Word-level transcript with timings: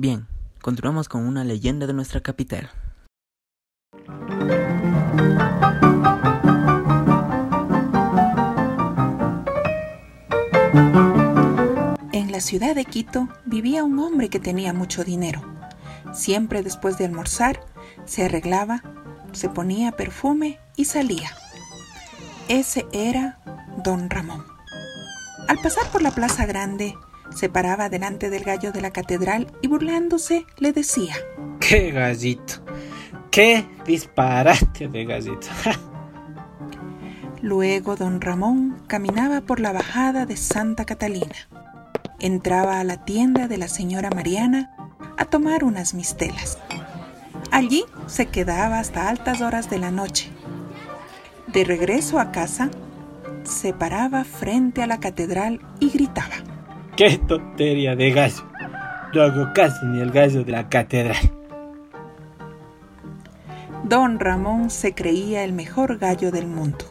Bien, 0.00 0.28
continuamos 0.62 1.08
con 1.08 1.26
una 1.26 1.42
leyenda 1.42 1.88
de 1.88 1.92
nuestra 1.92 2.20
capital. 2.20 2.70
En 12.12 12.30
la 12.30 12.38
ciudad 12.38 12.76
de 12.76 12.84
Quito 12.84 13.28
vivía 13.44 13.82
un 13.82 13.98
hombre 13.98 14.28
que 14.28 14.38
tenía 14.38 14.72
mucho 14.72 15.02
dinero. 15.02 15.42
Siempre 16.14 16.62
después 16.62 16.96
de 16.96 17.06
almorzar 17.06 17.58
se 18.04 18.24
arreglaba, 18.24 18.84
se 19.32 19.48
ponía 19.48 19.90
perfume 19.90 20.60
y 20.76 20.84
salía. 20.84 21.30
Ese 22.46 22.86
era 22.92 23.40
don 23.82 24.08
Ramón. 24.08 24.44
Al 25.48 25.58
pasar 25.58 25.90
por 25.90 26.02
la 26.02 26.12
plaza 26.12 26.46
grande, 26.46 26.94
se 27.34 27.48
paraba 27.48 27.88
delante 27.88 28.30
del 28.30 28.44
gallo 28.44 28.72
de 28.72 28.80
la 28.80 28.90
catedral 28.90 29.52
y 29.62 29.68
burlándose 29.68 30.46
le 30.58 30.72
decía, 30.72 31.14
¡Qué 31.60 31.90
gallito! 31.90 32.54
¡Qué 33.30 33.64
disparate 33.84 34.88
de 34.88 35.04
gallito! 35.04 35.48
Luego 37.42 37.94
don 37.94 38.20
Ramón 38.20 38.82
caminaba 38.88 39.42
por 39.42 39.60
la 39.60 39.72
bajada 39.72 40.26
de 40.26 40.36
Santa 40.36 40.84
Catalina. 40.84 41.36
Entraba 42.18 42.80
a 42.80 42.84
la 42.84 43.04
tienda 43.04 43.46
de 43.46 43.58
la 43.58 43.68
señora 43.68 44.10
Mariana 44.10 44.74
a 45.16 45.24
tomar 45.24 45.62
unas 45.62 45.94
mistelas. 45.94 46.58
Allí 47.52 47.84
se 48.06 48.26
quedaba 48.26 48.80
hasta 48.80 49.08
altas 49.08 49.40
horas 49.40 49.70
de 49.70 49.78
la 49.78 49.90
noche. 49.92 50.30
De 51.46 51.64
regreso 51.64 52.18
a 52.18 52.32
casa, 52.32 52.70
se 53.44 53.72
paraba 53.72 54.24
frente 54.24 54.82
a 54.82 54.86
la 54.86 55.00
catedral 55.00 55.60
y 55.80 55.90
gritaba. 55.90 56.34
¡Qué 56.98 57.16
tontería 57.16 57.94
de 57.94 58.10
gallo! 58.10 58.44
No 59.14 59.22
hago 59.22 59.52
caso 59.54 59.86
ni 59.86 60.00
el 60.00 60.10
gallo 60.10 60.42
de 60.42 60.50
la 60.50 60.68
catedral. 60.68 61.30
Don 63.84 64.18
Ramón 64.18 64.68
se 64.68 64.96
creía 64.96 65.44
el 65.44 65.52
mejor 65.52 65.98
gallo 65.98 66.32
del 66.32 66.48
mundo. 66.48 66.84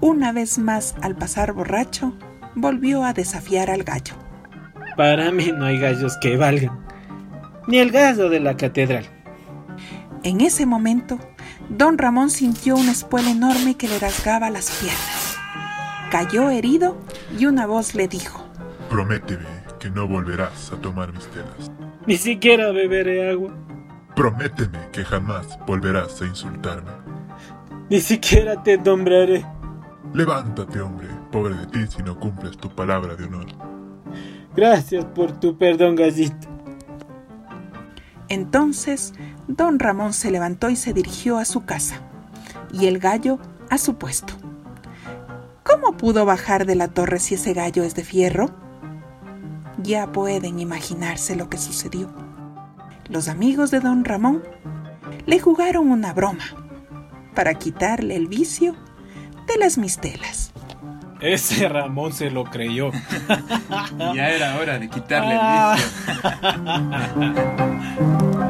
Una 0.00 0.32
vez 0.32 0.58
más, 0.58 0.96
al 1.00 1.14
pasar 1.14 1.52
borracho, 1.52 2.12
volvió 2.56 3.04
a 3.04 3.12
desafiar 3.12 3.70
al 3.70 3.84
gallo. 3.84 4.16
Para 4.96 5.30
mí 5.30 5.52
no 5.56 5.66
hay 5.66 5.78
gallos 5.78 6.16
que 6.16 6.36
valgan, 6.36 6.84
ni 7.68 7.78
el 7.78 7.92
gallo 7.92 8.28
de 8.30 8.40
la 8.40 8.56
catedral. 8.56 9.06
En 10.24 10.40
ese 10.40 10.66
momento, 10.66 11.20
don 11.68 11.98
Ramón 11.98 12.30
sintió 12.30 12.74
una 12.74 12.90
espuela 12.90 13.30
enorme 13.30 13.76
que 13.76 13.86
le 13.86 14.00
rasgaba 14.00 14.50
las 14.50 14.72
piernas. 14.72 15.36
Cayó 16.10 16.50
herido 16.50 16.98
y 17.38 17.46
una 17.46 17.66
voz 17.66 17.94
le 17.94 18.08
dijo, 18.08 18.42
Prométeme 18.92 19.46
que 19.80 19.88
no 19.88 20.06
volverás 20.06 20.70
a 20.70 20.76
tomar 20.76 21.14
mis 21.14 21.26
telas. 21.28 21.72
Ni 22.06 22.18
siquiera 22.18 22.72
beberé 22.72 23.30
agua. 23.30 23.50
Prométeme 24.14 24.90
que 24.92 25.02
jamás 25.02 25.58
volverás 25.66 26.20
a 26.20 26.26
insultarme. 26.26 26.90
Ni 27.88 28.02
siquiera 28.02 28.62
te 28.62 28.76
nombraré. 28.76 29.46
Levántate, 30.12 30.78
hombre, 30.82 31.08
pobre 31.30 31.54
de 31.54 31.66
ti 31.68 31.86
si 31.88 32.02
no 32.02 32.20
cumples 32.20 32.58
tu 32.58 32.68
palabra 32.68 33.16
de 33.16 33.24
honor. 33.24 33.46
Gracias 34.54 35.06
por 35.06 35.40
tu 35.40 35.56
perdón, 35.56 35.96
gallito. 35.96 36.48
Entonces, 38.28 39.14
don 39.48 39.78
Ramón 39.78 40.12
se 40.12 40.30
levantó 40.30 40.68
y 40.68 40.76
se 40.76 40.92
dirigió 40.92 41.38
a 41.38 41.46
su 41.46 41.64
casa, 41.64 42.02
y 42.74 42.88
el 42.88 42.98
gallo 42.98 43.38
a 43.70 43.78
su 43.78 43.94
puesto. 43.94 44.34
¿Cómo 45.62 45.96
pudo 45.96 46.26
bajar 46.26 46.66
de 46.66 46.74
la 46.74 46.88
torre 46.88 47.20
si 47.20 47.36
ese 47.36 47.54
gallo 47.54 47.84
es 47.84 47.94
de 47.94 48.04
fierro? 48.04 48.60
ya 49.82 50.12
pueden 50.12 50.58
imaginarse 50.58 51.36
lo 51.36 51.48
que 51.48 51.58
sucedió. 51.58 52.10
Los 53.08 53.28
amigos 53.28 53.70
de 53.70 53.80
don 53.80 54.04
Ramón 54.04 54.42
le 55.26 55.38
jugaron 55.38 55.90
una 55.90 56.12
broma 56.12 56.44
para 57.34 57.54
quitarle 57.54 58.16
el 58.16 58.26
vicio 58.26 58.74
de 59.46 59.58
las 59.58 59.78
mistelas. 59.78 60.52
Ese 61.20 61.68
Ramón 61.68 62.12
se 62.12 62.30
lo 62.30 62.44
creyó. 62.44 62.90
ya 64.14 64.30
era 64.30 64.56
hora 64.56 64.78
de 64.78 64.88
quitarle 64.88 65.34
el 65.34 65.40
ah. 65.40 65.76
vicio. 65.76 65.92